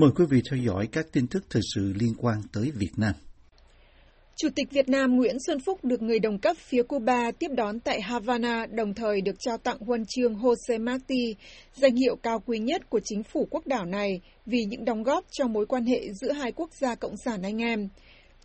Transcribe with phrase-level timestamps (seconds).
[0.00, 3.12] Mời quý vị theo dõi các tin tức thời sự liên quan tới Việt Nam.
[4.36, 7.80] Chủ tịch Việt Nam Nguyễn Xuân Phúc được người đồng cấp phía Cuba tiếp đón
[7.80, 11.34] tại Havana, đồng thời được trao tặng huân chương Jose Marti,
[11.74, 15.24] danh hiệu cao quý nhất của chính phủ quốc đảo này vì những đóng góp
[15.30, 17.88] cho mối quan hệ giữa hai quốc gia cộng sản anh em.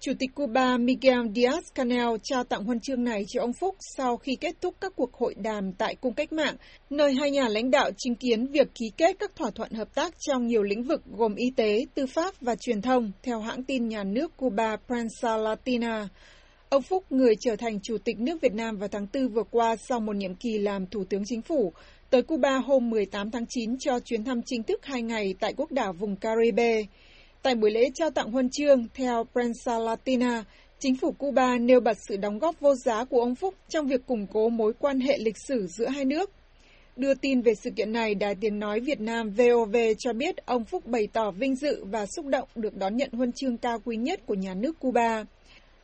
[0.06, 4.36] Chủ tịch Cuba Miguel Diaz-Canel trao tặng huân chương này cho ông Phúc sau khi
[4.36, 6.56] kết thúc các cuộc hội đàm tại Cung Cách Mạng,
[6.90, 10.14] nơi hai nhà lãnh đạo chứng kiến việc ký kết các thỏa thuận hợp tác
[10.20, 13.88] trong nhiều lĩnh vực gồm y tế, tư pháp và truyền thông, theo hãng tin
[13.88, 16.10] nhà nước Cuba Prensa Latina.
[16.70, 19.76] Ông Phúc, người trở thành Chủ tịch nước Việt Nam vào tháng 4 vừa qua
[19.76, 21.74] sau một nhiệm kỳ làm Thủ tướng Chính phủ,
[22.10, 25.72] tới Cuba hôm 18 tháng 9 cho chuyến thăm chính thức hai ngày tại quốc
[25.72, 26.84] đảo vùng Caribe.
[27.44, 30.44] Tại buổi lễ trao tặng huân chương, theo Prensa Latina,
[30.80, 34.06] chính phủ Cuba nêu bật sự đóng góp vô giá của ông Phúc trong việc
[34.06, 36.32] củng cố mối quan hệ lịch sử giữa hai nước.
[36.96, 40.66] Đưa tin về sự kiện này, Đài Tiếng Nói Việt Nam VOV cho biết ông
[40.66, 43.96] Phúc bày tỏ vinh dự và xúc động được đón nhận huân chương cao quý
[43.96, 45.24] nhất của nhà nước Cuba.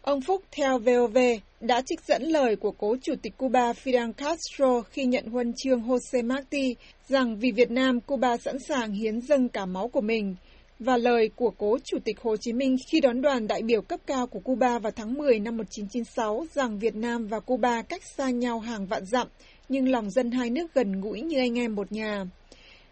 [0.02, 1.17] Ông Phúc, theo VOV,
[1.61, 5.81] đã trích dẫn lời của cố chủ tịch Cuba Fidel Castro khi nhận huân chương
[5.81, 6.76] Jose Marti
[7.08, 10.36] rằng vì Việt Nam, Cuba sẵn sàng hiến dâng cả máu của mình–
[10.80, 13.99] và lời của cố Chủ tịch Hồ Chí Minh khi đón đoàn đại biểu cấp
[14.05, 18.30] cao của Cuba vào tháng 10 năm 1996 rằng Việt Nam và Cuba cách xa
[18.30, 19.27] nhau hàng vạn dặm,
[19.69, 22.25] nhưng lòng dân hai nước gần gũi như anh em một nhà.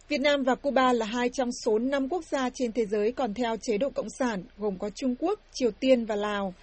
[0.09, 3.33] Việt Nam và Cuba là hai trong số năm quốc gia trên thế giới còn
[3.33, 6.53] theo chế độ Cộng sản, gồm có Trung Quốc, Triều Tiên và Lào.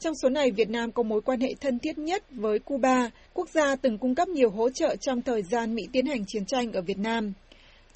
[0.00, 3.48] Trong số này, Việt Nam có mối quan hệ thân thiết nhất với Cuba, quốc
[3.48, 6.72] gia từng cung cấp nhiều hỗ trợ trong thời gian Mỹ tiến hành chiến tranh
[6.72, 7.32] ở Việt Nam.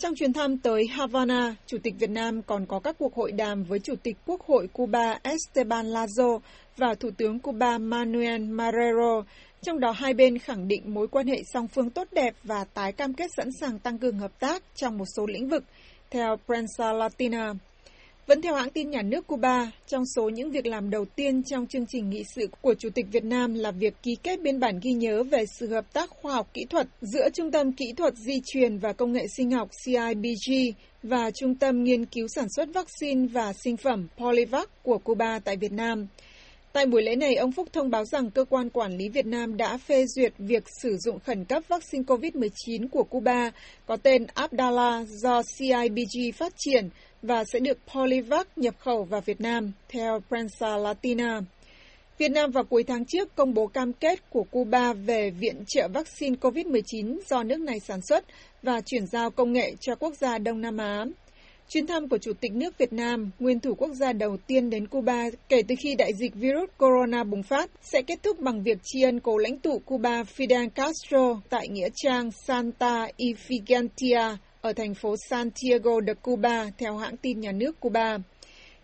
[0.02, 3.64] Trong chuyến thăm tới Havana, Chủ tịch Việt Nam còn có các cuộc hội đàm
[3.64, 6.38] với Chủ tịch Quốc hội Cuba Esteban Lazo
[6.76, 9.24] và Thủ tướng Cuba Manuel Marrero,
[9.62, 12.92] trong đó hai bên khẳng định mối quan hệ song phương tốt đẹp và tái
[12.92, 15.64] cam kết sẵn sàng tăng cường hợp tác trong một số lĩnh vực,
[16.10, 17.52] theo Prensa Latina.
[18.26, 21.66] Vẫn theo hãng tin nhà nước Cuba, trong số những việc làm đầu tiên trong
[21.66, 24.78] chương trình nghị sự của Chủ tịch Việt Nam là việc ký kết biên bản
[24.82, 28.14] ghi nhớ về sự hợp tác khoa học kỹ thuật giữa Trung tâm Kỹ thuật
[28.16, 30.52] Di truyền và Công nghệ sinh học CIBG
[31.02, 35.56] và Trung tâm Nghiên cứu Sản xuất Vaccine và Sinh phẩm Polivac của Cuba tại
[35.56, 36.06] Việt Nam.
[36.72, 39.56] Tại buổi lễ này, ông Phúc thông báo rằng cơ quan quản lý Việt Nam
[39.56, 43.50] đã phê duyệt việc sử dụng khẩn cấp vaccine COVID-19 của Cuba
[43.86, 46.88] có tên Abdala do CIBG phát triển
[47.22, 51.40] và sẽ được Polivac nhập khẩu vào Việt Nam, theo Prensa Latina.
[52.18, 55.88] Việt Nam vào cuối tháng trước công bố cam kết của Cuba về viện trợ
[55.88, 58.24] vaccine COVID-19 do nước này sản xuất
[58.62, 61.04] và chuyển giao công nghệ cho quốc gia Đông Nam Á.
[61.68, 64.86] Chuyến thăm của Chủ tịch nước Việt Nam, nguyên thủ quốc gia đầu tiên đến
[64.86, 68.78] Cuba kể từ khi đại dịch virus corona bùng phát, sẽ kết thúc bằng việc
[68.82, 74.94] tri ân cố lãnh tụ Cuba Fidel Castro tại Nghĩa trang Santa Ifigenia ở thành
[74.94, 78.18] phố Santiago de Cuba, theo hãng tin nhà nước Cuba.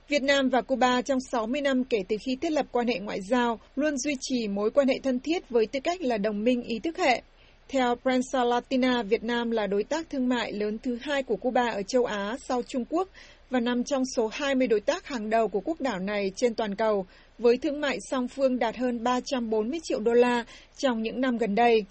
[0.09, 3.21] Việt Nam và Cuba trong 60 năm kể từ khi thiết lập quan hệ ngoại
[3.31, 6.63] giao luôn duy trì mối quan hệ thân thiết với tư cách là đồng minh
[6.63, 7.23] ý thức hệ.
[7.69, 11.69] Theo Prensa Latina, Việt Nam là đối tác thương mại lớn thứ hai của Cuba
[11.69, 13.09] ở châu Á sau Trung Quốc
[13.51, 16.75] và nằm trong số 20 đối tác hàng đầu của quốc đảo này trên toàn
[16.75, 17.07] cầu,
[17.39, 20.45] với thương mại song phương đạt hơn 340 triệu đô la
[20.77, 21.85] trong những năm gần đây.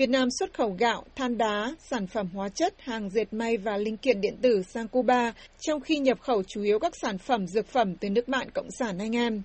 [0.00, 3.76] Việt Nam xuất khẩu gạo, than đá, sản phẩm hóa chất, hàng dệt may và
[3.76, 7.46] linh kiện điện tử sang Cuba, trong khi nhập khẩu chủ yếu các sản phẩm
[7.46, 9.42] dược phẩm từ nước bạn Cộng sản anh em.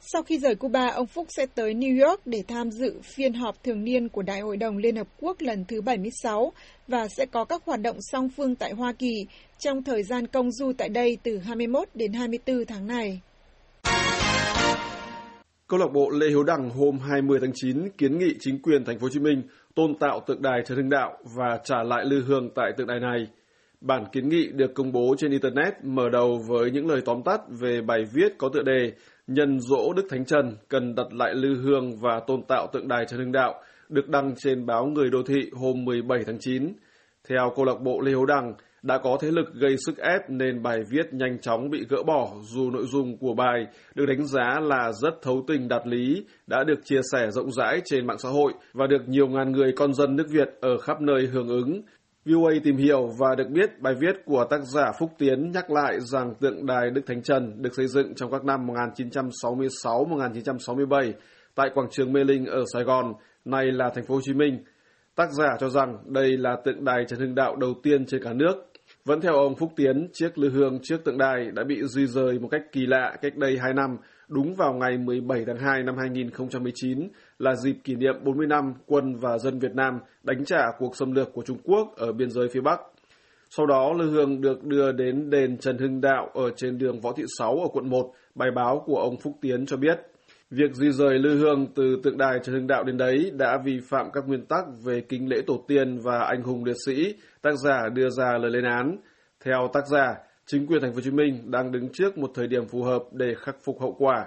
[0.00, 3.64] Sau khi rời Cuba, ông Phúc sẽ tới New York để tham dự phiên họp
[3.64, 6.52] thường niên của Đại hội đồng Liên Hợp Quốc lần thứ 76
[6.88, 9.26] và sẽ có các hoạt động song phương tại Hoa Kỳ
[9.58, 13.20] trong thời gian công du tại đây từ 21 đến 24 tháng này.
[15.72, 18.98] Câu lạc bộ Lê Hiếu Đằng hôm 20 tháng 9 kiến nghị chính quyền thành
[18.98, 19.42] phố Hồ Chí Minh
[19.74, 23.00] tôn tạo tượng đài Trần Hưng Đạo và trả lại lư hương tại tượng đài
[23.00, 23.26] này.
[23.80, 27.40] Bản kiến nghị được công bố trên Internet mở đầu với những lời tóm tắt
[27.60, 28.92] về bài viết có tựa đề
[29.26, 33.04] Nhân dỗ Đức Thánh Trần cần đặt lại lư hương và tôn tạo tượng đài
[33.04, 36.72] Trần Hưng Đạo được đăng trên báo Người Đô Thị hôm 17 tháng 9.
[37.28, 40.62] Theo câu lạc bộ Lê Hữu Đằng, đã có thế lực gây sức ép nên
[40.62, 44.60] bài viết nhanh chóng bị gỡ bỏ dù nội dung của bài được đánh giá
[44.60, 48.28] là rất thấu tình đạt lý, đã được chia sẻ rộng rãi trên mạng xã
[48.28, 51.82] hội và được nhiều ngàn người con dân nước Việt ở khắp nơi hưởng ứng.
[52.24, 56.00] VOA tìm hiểu và được biết bài viết của tác giả Phúc Tiến nhắc lại
[56.00, 61.12] rằng tượng đài Đức Thánh Trần được xây dựng trong các năm 1966-1967
[61.54, 63.12] tại quảng trường Mê Linh ở Sài Gòn,
[63.44, 64.58] nay là thành phố Hồ Chí Minh.
[65.16, 68.32] Tác giả cho rằng đây là tượng đài Trần Hưng Đạo đầu tiên trên cả
[68.32, 68.71] nước
[69.04, 72.38] vẫn theo ông Phúc Tiến, chiếc lư hương trước tượng đài đã bị di rời
[72.38, 73.96] một cách kỳ lạ cách đây 2 năm,
[74.28, 77.08] đúng vào ngày 17 tháng 2 năm 2019
[77.38, 81.12] là dịp kỷ niệm 40 năm quân và dân Việt Nam đánh trả cuộc xâm
[81.12, 82.80] lược của Trung Quốc ở biên giới phía Bắc.
[83.50, 87.12] Sau đó, Lư Hương được đưa đến đền Trần Hưng Đạo ở trên đường Võ
[87.12, 88.12] Thị Sáu ở quận 1.
[88.34, 90.00] Bài báo của ông Phúc Tiến cho biết,
[90.52, 93.80] việc di rời Lư Hương từ tượng đài Trần Hưng Đạo đến đấy đã vi
[93.88, 97.54] phạm các nguyên tắc về kính lễ tổ tiên và anh hùng liệt sĩ, tác
[97.64, 98.96] giả đưa ra lời lên án.
[99.44, 100.14] Theo tác giả,
[100.46, 103.02] chính quyền thành phố Hồ Chí Minh đang đứng trước một thời điểm phù hợp
[103.12, 104.26] để khắc phục hậu quả.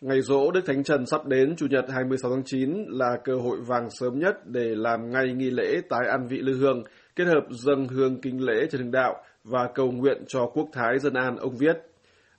[0.00, 3.58] Ngày rỗ Đức Thánh Trần sắp đến Chủ nhật 26 tháng 9 là cơ hội
[3.66, 6.82] vàng sớm nhất để làm ngay nghi lễ tái an vị lư hương,
[7.16, 10.98] kết hợp dâng hương kính lễ Trần Hưng Đạo và cầu nguyện cho quốc thái
[10.98, 11.93] dân an, ông viết.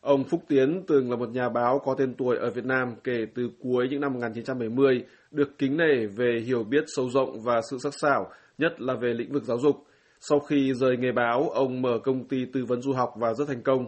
[0.06, 3.26] Ông Phúc Tiến từng là một nhà báo có tên tuổi ở Việt Nam kể
[3.36, 7.78] từ cuối những năm 1970, được kính nể về hiểu biết sâu rộng và sự
[7.84, 9.76] sắc sảo, nhất là về lĩnh vực giáo dục.
[10.20, 13.48] Sau khi rời nghề báo, ông mở công ty tư vấn du học và rất
[13.48, 13.86] thành công.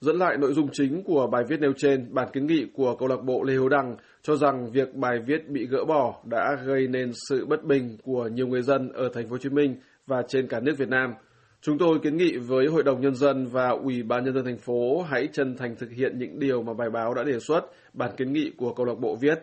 [0.00, 3.08] Dẫn lại nội dung chính của bài viết nêu trên, bản kiến nghị của câu
[3.08, 6.86] lạc bộ Lê Hiếu Đăng cho rằng việc bài viết bị gỡ bỏ đã gây
[6.86, 9.76] nên sự bất bình của nhiều người dân ở thành phố Hồ Chí Minh
[10.06, 11.14] và trên cả nước Việt Nam.
[11.60, 14.58] Chúng tôi kiến nghị với Hội đồng Nhân dân và Ủy ban Nhân dân thành
[14.58, 17.60] phố hãy chân thành thực hiện những điều mà bài báo đã đề xuất,
[17.92, 19.38] bản kiến nghị của câu lạc bộ viết.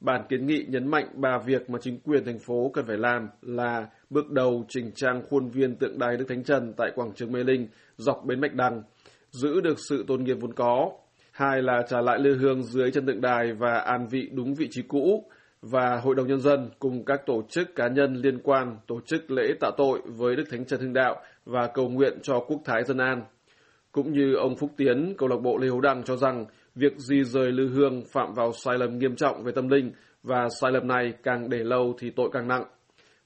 [0.00, 3.28] Bản kiến nghị nhấn mạnh ba việc mà chính quyền thành phố cần phải làm
[3.42, 7.32] là bước đầu chỉnh trang khuôn viên tượng đài Đức Thánh Trần tại quảng trường
[7.32, 8.82] Mê Linh dọc bến Bạch Đằng,
[9.30, 10.92] giữ được sự tôn nghiêm vốn có.
[11.30, 14.68] Hai là trả lại lư hương dưới chân tượng đài và an vị đúng vị
[14.70, 15.24] trí cũ.
[15.70, 19.30] Và Hội đồng Nhân dân cùng các tổ chức cá nhân liên quan tổ chức
[19.30, 22.84] lễ tạ tội với Đức Thánh Trần Hưng Đạo và cầu nguyện cho quốc thái
[22.84, 23.24] dân an.
[23.92, 26.44] Cũng như ông Phúc Tiến, câu lạc bộ Lê Hữu Đăng cho rằng
[26.74, 30.48] việc di rời lư hương phạm vào sai lầm nghiêm trọng về tâm linh và
[30.60, 32.64] sai lầm này càng để lâu thì tội càng nặng.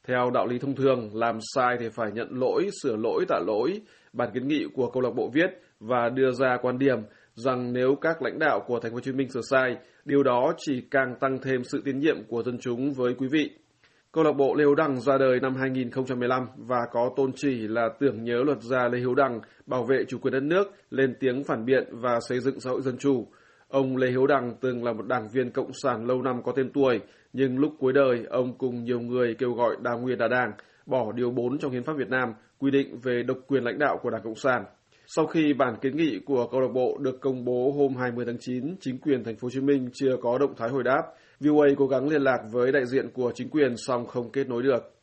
[0.07, 3.81] Theo đạo lý thông thường, làm sai thì phải nhận lỗi, sửa lỗi, tạ lỗi.
[4.13, 5.51] Bản kiến nghị của câu lạc bộ viết
[5.81, 6.99] và đưa ra quan điểm
[7.39, 10.53] rằng nếu các lãnh đạo của Thành phố Hồ Chí Minh sửa sai, điều đó
[10.57, 13.51] chỉ càng tăng thêm sự tín nhiệm của dân chúng với quý vị.
[14.13, 17.89] Câu lạc bộ Lê Hiếu Đăng ra đời năm 2015 và có tôn chỉ là
[18.01, 21.45] tưởng nhớ luật gia Lê Hiếu Đăng, bảo vệ chủ quyền đất nước, lên tiếng
[21.45, 23.27] phản biện và xây dựng xã hội dân chủ.
[23.69, 26.71] Ông Lê Hiếu Đăng từng là một đảng viên cộng sản lâu năm có tên
[26.73, 27.01] tuổi,
[27.33, 30.53] nhưng lúc cuối đời, ông cùng nhiều người kêu gọi đa nguyên đa đảng,
[30.87, 33.99] bỏ điều 4 trong hiến pháp Việt Nam quy định về độc quyền lãnh đạo
[34.03, 34.65] của Đảng Cộng sản.
[35.11, 38.39] Sau khi bản kiến nghị của câu lạc bộ được công bố hôm 20 tháng
[38.41, 41.03] 9, chính quyền thành phố Hồ Chí Minh chưa có động thái hồi đáp.
[41.41, 44.63] VOA cố gắng liên lạc với đại diện của chính quyền song không kết nối
[44.63, 44.95] được.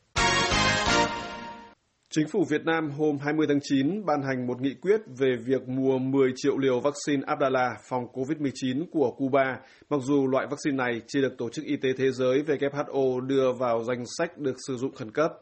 [2.10, 5.68] Chính phủ Việt Nam hôm 20 tháng 9 ban hành một nghị quyết về việc
[5.68, 9.60] mua 10 triệu liều vaccine Abdala phòng COVID-19 của Cuba,
[9.90, 13.52] mặc dù loại vaccine này chưa được Tổ chức Y tế Thế giới WHO đưa
[13.52, 15.32] vào danh sách được sử dụng khẩn cấp.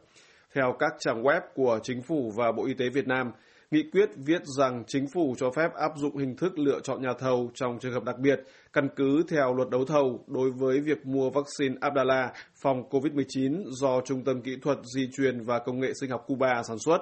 [0.54, 3.30] Theo các trang web của Chính phủ và Bộ Y tế Việt Nam,
[3.74, 7.12] Nghị quyết viết rằng chính phủ cho phép áp dụng hình thức lựa chọn nhà
[7.18, 8.40] thầu trong trường hợp đặc biệt,
[8.72, 12.32] căn cứ theo luật đấu thầu đối với việc mua vaccine Abdala
[12.62, 16.62] phòng COVID-19 do Trung tâm Kỹ thuật Di truyền và Công nghệ Sinh học Cuba
[16.62, 16.98] sản xuất.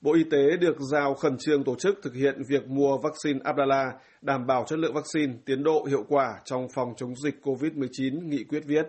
[0.00, 3.92] Bộ Y tế được giao khẩn trương tổ chức thực hiện việc mua vaccine Abdala,
[4.22, 8.44] đảm bảo chất lượng vaccine, tiến độ hiệu quả trong phòng chống dịch COVID-19, nghị
[8.44, 8.86] quyết viết.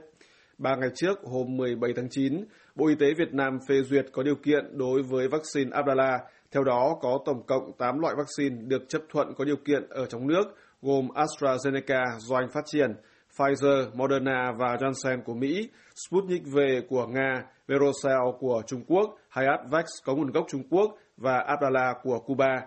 [0.58, 2.46] Ba ngày trước, hôm 17 tháng 9,
[2.76, 6.20] Bộ Y tế Việt Nam phê duyệt có điều kiện đối với vaccine Abdala
[6.54, 10.06] theo đó, có tổng cộng 8 loại vaccine được chấp thuận có điều kiện ở
[10.06, 10.44] trong nước,
[10.82, 12.96] gồm AstraZeneca do Anh phát triển,
[13.38, 15.70] Pfizer, Moderna và Johnson của Mỹ,
[16.08, 16.58] Sputnik V
[16.90, 22.20] của Nga, Verocell của Trung Quốc, Hayatvax có nguồn gốc Trung Quốc và Abdala của
[22.20, 22.62] Cuba.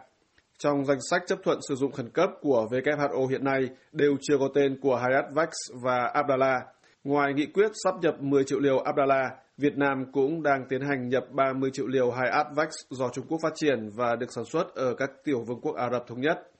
[0.58, 4.38] Trong danh sách chấp thuận sử dụng khẩn cấp của WHO hiện nay đều chưa
[4.38, 5.48] có tên của Hayatvax
[5.82, 6.75] và Abdala.
[7.06, 11.08] Ngoài nghị quyết sắp nhập 10 triệu liều Abdala, Việt Nam cũng đang tiến hành
[11.08, 14.94] nhập 30 triệu liều Hayatvax do Trung Quốc phát triển và được sản xuất ở
[14.94, 16.50] các tiểu vương quốc Ả Rập Thống Nhất.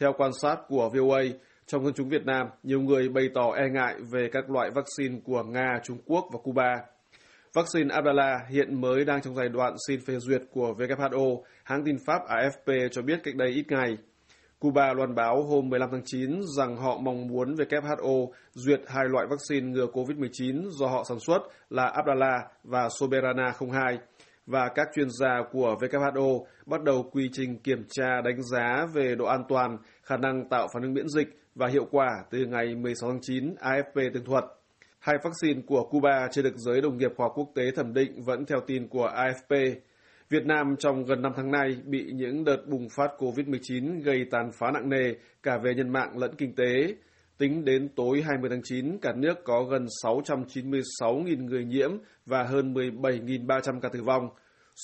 [0.00, 1.22] Theo quan sát của VOA,
[1.66, 5.20] trong dân chúng Việt Nam, nhiều người bày tỏ e ngại về các loại vaccine
[5.24, 6.74] của Nga, Trung Quốc và Cuba.
[7.54, 11.96] Vaccine Abdala hiện mới đang trong giai đoạn xin phê duyệt của WHO, hãng tin
[12.06, 13.96] Pháp AFP cho biết cách đây ít ngày.
[14.62, 19.26] Cuba loan báo hôm 15 tháng 9 rằng họ mong muốn WHO duyệt hai loại
[19.30, 21.38] vaccine ngừa COVID-19 do họ sản xuất
[21.70, 23.98] là Abdala và Soberana 02
[24.46, 29.14] và các chuyên gia của WHO bắt đầu quy trình kiểm tra đánh giá về
[29.14, 32.74] độ an toàn, khả năng tạo phản ứng miễn dịch và hiệu quả từ ngày
[32.74, 34.44] 16 tháng 9, AFP tường thuật.
[34.98, 38.44] Hai vaccine của Cuba chưa được giới đồng nghiệp khoa quốc tế thẩm định vẫn
[38.46, 39.74] theo tin của AFP.
[40.32, 44.50] Việt Nam trong gần 5 tháng nay bị những đợt bùng phát COVID-19 gây tàn
[44.52, 46.94] phá nặng nề cả về nhân mạng lẫn kinh tế.
[47.38, 51.90] Tính đến tối 20 tháng 9, cả nước có gần 696.000 người nhiễm
[52.26, 54.28] và hơn 17.300 ca tử vong.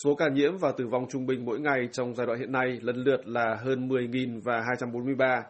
[0.05, 2.79] Số ca nhiễm và tử vong trung bình mỗi ngày trong giai đoạn hiện nay
[2.83, 5.43] lần lượt là hơn 10.000 và 243.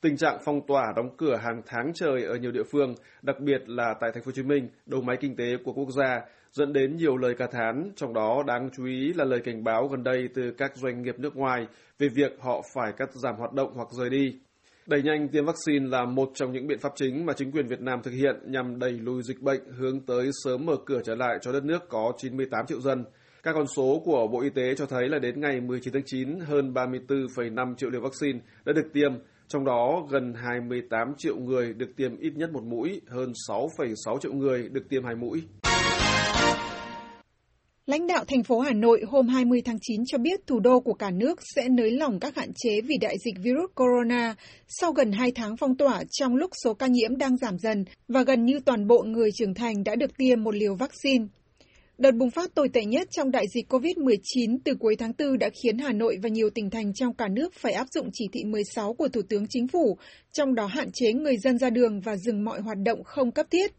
[0.00, 3.68] Tình trạng phong tỏa đóng cửa hàng tháng trời ở nhiều địa phương, đặc biệt
[3.68, 6.20] là tại thành phố Hồ Chí Minh, đầu máy kinh tế của quốc gia,
[6.52, 9.88] dẫn đến nhiều lời ca thán, trong đó đáng chú ý là lời cảnh báo
[9.88, 11.66] gần đây từ các doanh nghiệp nước ngoài
[11.98, 14.38] về việc họ phải cắt giảm hoạt động hoặc rời đi.
[14.86, 17.80] Đẩy nhanh tiêm vaccine là một trong những biện pháp chính mà chính quyền Việt
[17.80, 21.38] Nam thực hiện nhằm đẩy lùi dịch bệnh hướng tới sớm mở cửa trở lại
[21.40, 23.04] cho đất nước có 98 triệu dân.
[23.42, 26.40] Các con số của Bộ Y tế cho thấy là đến ngày 19 tháng 9,
[26.40, 29.12] hơn 34,5 triệu liều vaccine đã được tiêm,
[29.48, 34.32] trong đó gần 28 triệu người được tiêm ít nhất một mũi, hơn 6,6 triệu
[34.32, 35.42] người được tiêm hai mũi.
[37.88, 40.94] Lãnh đạo thành phố Hà Nội hôm 20 tháng 9 cho biết thủ đô của
[40.94, 44.34] cả nước sẽ nới lỏng các hạn chế vì đại dịch virus corona
[44.68, 48.22] sau gần 2 tháng phong tỏa trong lúc số ca nhiễm đang giảm dần và
[48.22, 51.24] gần như toàn bộ người trưởng thành đã được tiêm một liều vaccine.
[51.98, 55.50] Đợt bùng phát tồi tệ nhất trong đại dịch COVID-19 từ cuối tháng 4 đã
[55.62, 58.44] khiến Hà Nội và nhiều tỉnh thành trong cả nước phải áp dụng chỉ thị
[58.44, 59.98] 16 của Thủ tướng Chính phủ,
[60.32, 63.46] trong đó hạn chế người dân ra đường và dừng mọi hoạt động không cấp
[63.50, 63.72] thiết.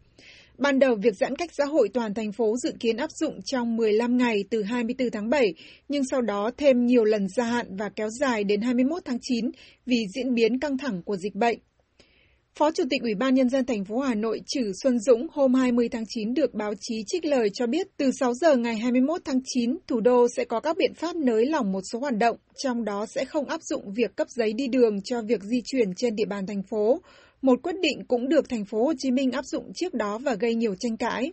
[0.60, 3.76] Ban đầu, việc giãn cách xã hội toàn thành phố dự kiến áp dụng trong
[3.76, 5.54] 15 ngày từ 24 tháng 7,
[5.88, 9.50] nhưng sau đó thêm nhiều lần gia hạn và kéo dài đến 21 tháng 9
[9.86, 11.58] vì diễn biến căng thẳng của dịch bệnh.
[12.54, 15.54] Phó Chủ tịch Ủy ban Nhân dân thành phố Hà Nội Trử Xuân Dũng hôm
[15.54, 19.20] 20 tháng 9 được báo chí trích lời cho biết từ 6 giờ ngày 21
[19.24, 22.36] tháng 9, thủ đô sẽ có các biện pháp nới lỏng một số hoạt động,
[22.64, 25.94] trong đó sẽ không áp dụng việc cấp giấy đi đường cho việc di chuyển
[25.96, 27.00] trên địa bàn thành phố,
[27.42, 30.34] một quyết định cũng được thành phố Hồ Chí Minh áp dụng trước đó và
[30.34, 31.32] gây nhiều tranh cãi.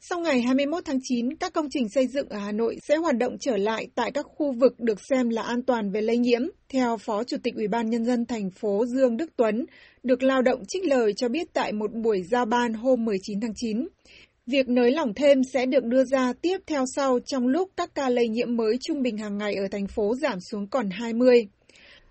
[0.00, 3.18] Sau ngày 21 tháng 9, các công trình xây dựng ở Hà Nội sẽ hoạt
[3.18, 6.42] động trở lại tại các khu vực được xem là an toàn về lây nhiễm,
[6.68, 9.66] theo Phó Chủ tịch Ủy ban Nhân dân thành phố Dương Đức Tuấn,
[10.02, 13.54] được lao động trích lời cho biết tại một buổi giao ban hôm 19 tháng
[13.56, 13.88] 9.
[14.46, 18.08] Việc nới lỏng thêm sẽ được đưa ra tiếp theo sau trong lúc các ca
[18.08, 21.48] lây nhiễm mới trung bình hàng ngày ở thành phố giảm xuống còn 20.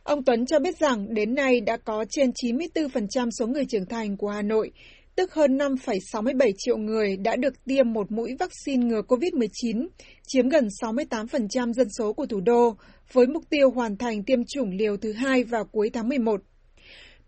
[0.08, 4.18] Ông Tuấn cho biết rằng đến nay đã có trên 94% số người trưởng thành
[4.18, 4.72] của Hà Nội,
[5.16, 9.88] tức hơn 5,67 triệu người đã được tiêm một mũi vaccine ngừa COVID-19,
[10.28, 12.76] chiếm gần 68% dân số của thủ đô,
[13.12, 16.42] với mục tiêu hoàn thành tiêm chủng liều thứ hai vào cuối tháng 11.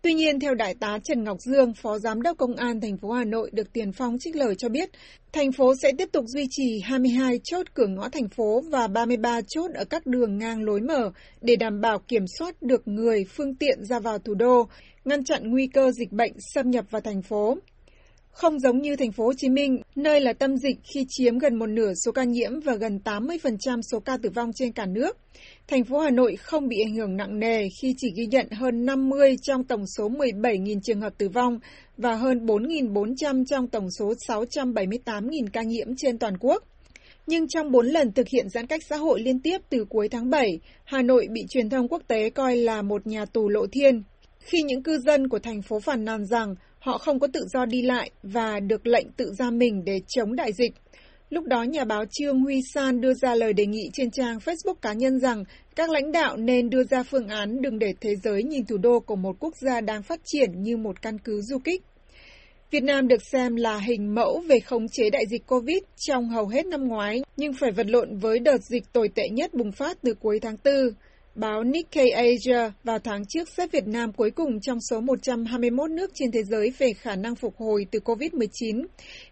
[0.02, 3.10] Tuy nhiên, theo Đại tá Trần Ngọc Dương, Phó Giám đốc Công an thành phố
[3.10, 4.90] Hà Nội được Tiền Phong trích lời cho biết,
[5.32, 9.40] thành phố sẽ tiếp tục duy trì 22 chốt cửa ngõ thành phố và 33
[9.48, 13.54] chốt ở các đường ngang lối mở để đảm bảo kiểm soát được người, phương
[13.54, 14.68] tiện ra vào thủ đô,
[15.04, 17.56] ngăn chặn nguy cơ dịch bệnh xâm nhập vào thành phố.
[18.30, 21.54] Không giống như thành phố Hồ Chí Minh, nơi là tâm dịch khi chiếm gần
[21.54, 25.16] một nửa số ca nhiễm và gần 80% số ca tử vong trên cả nước.
[25.68, 28.84] Thành phố Hà Nội không bị ảnh hưởng nặng nề khi chỉ ghi nhận hơn
[28.84, 31.58] 50 trong tổng số 17.000 trường hợp tử vong
[31.96, 36.64] và hơn 4.400 trong tổng số 678.000 ca nhiễm trên toàn quốc.
[37.26, 40.30] Nhưng trong 4 lần thực hiện giãn cách xã hội liên tiếp từ cuối tháng
[40.30, 44.02] 7, Hà Nội bị truyền thông quốc tế coi là một nhà tù lộ thiên.
[44.40, 47.64] Khi những cư dân của thành phố phản nàn rằng họ không có tự do
[47.64, 50.72] đi lại và được lệnh tự ra mình để chống đại dịch.
[51.30, 54.74] Lúc đó, nhà báo Trương Huy San đưa ra lời đề nghị trên trang Facebook
[54.74, 55.44] cá nhân rằng
[55.76, 59.00] các lãnh đạo nên đưa ra phương án đừng để thế giới nhìn thủ đô
[59.00, 61.82] của một quốc gia đang phát triển như một căn cứ du kích.
[62.70, 66.46] Việt Nam được xem là hình mẫu về khống chế đại dịch COVID trong hầu
[66.46, 69.98] hết năm ngoái, nhưng phải vật lộn với đợt dịch tồi tệ nhất bùng phát
[70.02, 70.74] từ cuối tháng 4.
[71.34, 76.10] Báo Nikkei Asia vào tháng trước xếp Việt Nam cuối cùng trong số 121 nước
[76.14, 78.86] trên thế giới về khả năng phục hồi từ COVID-19.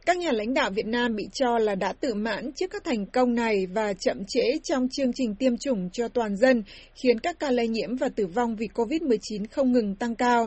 [0.07, 3.07] Các nhà lãnh đạo Việt Nam bị cho là đã tự mãn trước các thành
[3.07, 6.62] công này và chậm trễ trong chương trình tiêm chủng cho toàn dân,
[6.95, 10.47] khiến các ca lây nhiễm và tử vong vì COVID-19 không ngừng tăng cao.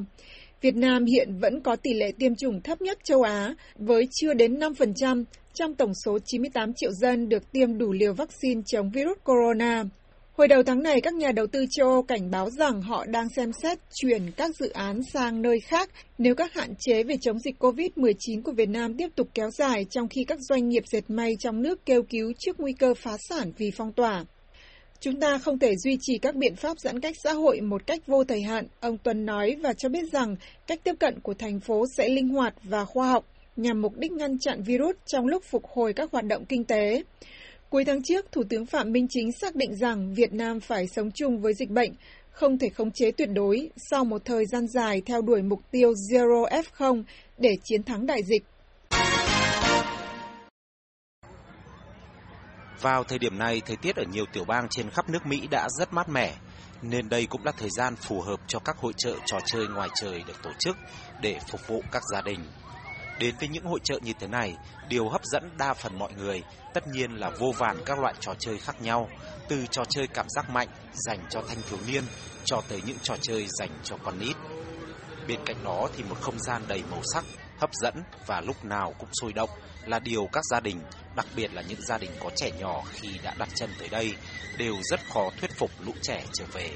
[0.61, 4.33] Việt Nam hiện vẫn có tỷ lệ tiêm chủng thấp nhất châu Á, với chưa
[4.33, 9.17] đến 5% trong tổng số 98 triệu dân được tiêm đủ liều vaccine chống virus
[9.23, 9.83] corona.
[10.37, 13.29] Hồi đầu tháng này, các nhà đầu tư châu Âu cảnh báo rằng họ đang
[13.35, 17.39] xem xét chuyển các dự án sang nơi khác nếu các hạn chế về chống
[17.39, 21.03] dịch COVID-19 của Việt Nam tiếp tục kéo dài trong khi các doanh nghiệp dệt
[21.07, 24.25] may trong nước kêu cứu trước nguy cơ phá sản vì phong tỏa.
[24.99, 28.07] Chúng ta không thể duy trì các biện pháp giãn cách xã hội một cách
[28.07, 30.35] vô thời hạn, ông Tuấn nói và cho biết rằng
[30.67, 34.11] cách tiếp cận của thành phố sẽ linh hoạt và khoa học nhằm mục đích
[34.11, 37.03] ngăn chặn virus trong lúc phục hồi các hoạt động kinh tế.
[37.71, 41.11] Cuối tháng trước, Thủ tướng Phạm Minh Chính xác định rằng Việt Nam phải sống
[41.11, 41.91] chung với dịch bệnh,
[42.31, 45.93] không thể khống chế tuyệt đối sau một thời gian dài theo đuổi mục tiêu
[45.93, 47.03] Zero F0
[47.37, 48.43] để chiến thắng đại dịch.
[52.81, 55.67] Vào thời điểm này, thời tiết ở nhiều tiểu bang trên khắp nước Mỹ đã
[55.79, 56.35] rất mát mẻ,
[56.81, 59.89] nên đây cũng là thời gian phù hợp cho các hội trợ trò chơi ngoài
[60.01, 60.75] trời được tổ chức
[61.21, 62.39] để phục vụ các gia đình.
[63.21, 64.55] Đến với những hội trợ như thế này,
[64.89, 68.33] điều hấp dẫn đa phần mọi người tất nhiên là vô vàn các loại trò
[68.39, 69.09] chơi khác nhau,
[69.49, 72.03] từ trò chơi cảm giác mạnh dành cho thanh thiếu niên
[72.45, 74.35] cho tới những trò chơi dành cho con nít.
[75.27, 77.23] Bên cạnh đó thì một không gian đầy màu sắc,
[77.59, 79.49] hấp dẫn và lúc nào cũng sôi động
[79.85, 80.81] là điều các gia đình,
[81.15, 84.15] đặc biệt là những gia đình có trẻ nhỏ khi đã đặt chân tới đây,
[84.57, 86.71] đều rất khó thuyết phục lũ trẻ trở về.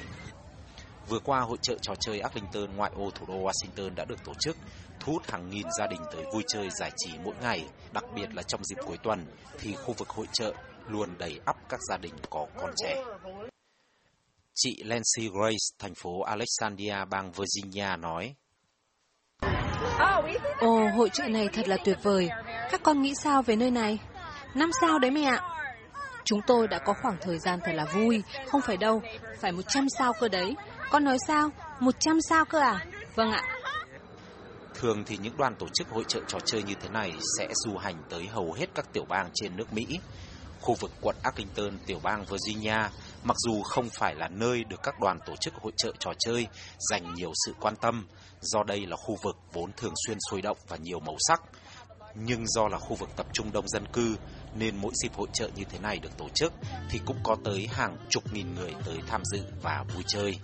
[1.09, 4.33] Vừa qua, hội trợ trò chơi Arlington ngoại ô thủ đô Washington đã được tổ
[4.39, 4.57] chức,
[5.05, 8.33] thu hút hàng nghìn gia đình tới vui chơi giải trí mỗi ngày, đặc biệt
[8.33, 9.25] là trong dịp cuối tuần
[9.59, 10.53] thì khu vực hội trợ
[10.87, 13.03] luôn đầy ắp các gia đình có con trẻ.
[14.55, 18.35] Chị Lancy Grace, thành phố Alexandria, bang Virginia nói.
[20.59, 22.29] Ồ, hội trợ này thật là tuyệt vời.
[22.71, 23.99] Các con nghĩ sao về nơi này?
[24.55, 25.41] Năm sao đấy mẹ ạ.
[26.25, 29.01] Chúng tôi đã có khoảng thời gian thật là vui, không phải đâu,
[29.39, 30.55] phải 100 sao cơ đấy.
[30.91, 31.49] Con nói sao?
[31.79, 32.85] 100 sao cơ à?
[33.15, 33.54] Vâng ạ.
[34.79, 37.77] Thường thì những đoàn tổ chức hội trợ trò chơi như thế này sẽ du
[37.77, 39.99] hành tới hầu hết các tiểu bang trên nước Mỹ.
[40.61, 42.89] Khu vực quận Arlington, tiểu bang Virginia,
[43.23, 46.47] mặc dù không phải là nơi được các đoàn tổ chức hội trợ trò chơi
[46.89, 48.07] dành nhiều sự quan tâm,
[48.41, 51.41] do đây là khu vực vốn thường xuyên sôi động và nhiều màu sắc.
[52.15, 54.15] Nhưng do là khu vực tập trung đông dân cư,
[54.55, 56.53] nên mỗi dịp hội trợ như thế này được tổ chức
[56.89, 60.39] thì cũng có tới hàng chục nghìn người tới tham dự và vui chơi.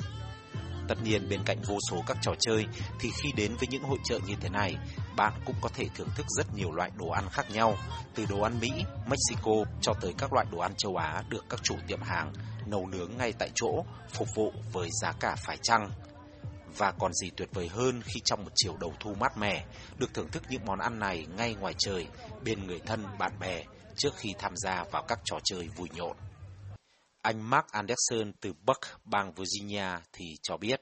[0.91, 2.65] Tất nhiên bên cạnh vô số các trò chơi
[2.99, 4.75] thì khi đến với những hội trợ như thế này,
[5.15, 7.77] bạn cũng có thể thưởng thức rất nhiều loại đồ ăn khác nhau,
[8.15, 8.71] từ đồ ăn Mỹ,
[9.07, 12.33] Mexico cho tới các loại đồ ăn châu Á được các chủ tiệm hàng
[12.65, 15.91] nấu nướng ngay tại chỗ, phục vụ với giá cả phải chăng.
[16.77, 19.65] Và còn gì tuyệt vời hơn khi trong một chiều đầu thu mát mẻ,
[19.97, 22.07] được thưởng thức những món ăn này ngay ngoài trời,
[22.43, 23.63] bên người thân, bạn bè,
[23.95, 26.17] trước khi tham gia vào các trò chơi vui nhộn.
[27.21, 30.81] Anh Mark Anderson từ Buck, bang Virginia thì cho biết.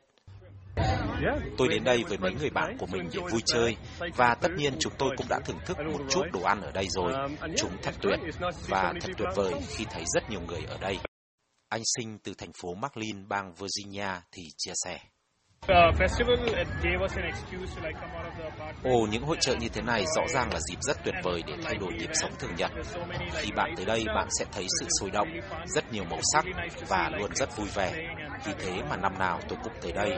[1.57, 3.75] Tôi đến đây với mấy người bạn của mình để vui chơi
[4.15, 6.87] và tất nhiên chúng tôi cũng đã thưởng thức một chút đồ ăn ở đây
[6.89, 7.13] rồi.
[7.57, 8.19] Chúng thật tuyệt
[8.67, 10.97] và thật tuyệt vời khi thấy rất nhiều người ở đây.
[11.69, 14.99] Anh sinh từ thành phố McLean, bang Virginia thì chia sẻ.
[18.83, 21.53] Ồ, những hội trợ như thế này rõ ràng là dịp rất tuyệt vời để
[21.63, 22.71] thay đổi nhịp sống thường nhật.
[23.33, 25.27] Khi bạn tới đây, bạn sẽ thấy sự sôi động,
[25.65, 26.45] rất nhiều màu sắc
[26.87, 27.93] và luôn rất vui vẻ.
[28.45, 30.09] Vì thế mà năm nào tôi cũng tới đây.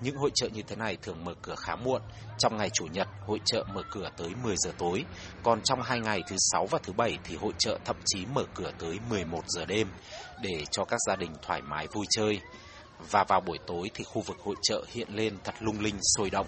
[0.00, 2.02] Những hội trợ như thế này thường mở cửa khá muộn.
[2.38, 5.04] Trong ngày Chủ nhật, hội trợ mở cửa tới 10 giờ tối.
[5.42, 8.42] Còn trong hai ngày thứ sáu và thứ bảy thì hội trợ thậm chí mở
[8.54, 9.88] cửa tới 11 giờ đêm
[10.42, 12.40] để cho các gia đình thoải mái vui chơi.
[13.10, 16.30] Và vào buổi tối thì khu vực hội trợ hiện lên thật lung linh sôi
[16.30, 16.46] động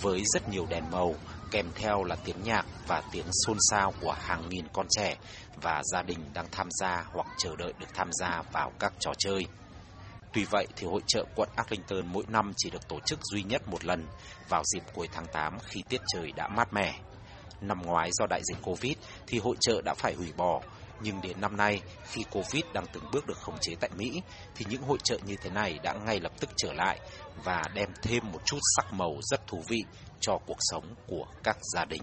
[0.00, 1.14] với rất nhiều đèn màu,
[1.50, 5.16] kèm theo là tiếng nhạc và tiếng xôn xao của hàng nghìn con trẻ
[5.62, 9.12] và gia đình đang tham gia hoặc chờ đợi được tham gia vào các trò
[9.18, 9.46] chơi.
[10.38, 13.68] Tuy vậy thì hội trợ quận Arlington mỗi năm chỉ được tổ chức duy nhất
[13.68, 14.06] một lần
[14.48, 16.94] vào dịp cuối tháng 8 khi tiết trời đã mát mẻ.
[17.60, 18.92] Năm ngoái do đại dịch Covid
[19.26, 20.60] thì hội trợ đã phải hủy bỏ,
[21.00, 24.22] nhưng đến năm nay khi Covid đang từng bước được khống chế tại Mỹ
[24.54, 27.00] thì những hội trợ như thế này đã ngay lập tức trở lại
[27.44, 29.84] và đem thêm một chút sắc màu rất thú vị
[30.20, 32.02] cho cuộc sống của các gia đình.